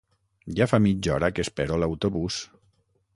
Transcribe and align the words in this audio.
Ja 0.59 0.67
fa 0.71 0.79
mitja 0.85 1.13
hora 1.17 1.29
que 1.35 1.45
espero 1.47 1.79
l'autobús. 1.83 2.39